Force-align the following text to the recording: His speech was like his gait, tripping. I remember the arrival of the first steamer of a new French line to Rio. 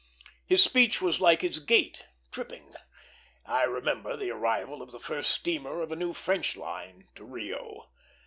His 0.47 0.63
speech 0.63 0.99
was 0.99 1.21
like 1.21 1.43
his 1.43 1.59
gait, 1.59 2.07
tripping. 2.31 2.73
I 3.45 3.65
remember 3.65 4.17
the 4.17 4.31
arrival 4.31 4.81
of 4.81 4.91
the 4.91 4.99
first 4.99 5.29
steamer 5.29 5.79
of 5.83 5.91
a 5.91 5.95
new 5.95 6.11
French 6.11 6.57
line 6.57 7.07
to 7.13 7.23
Rio. 7.23 7.91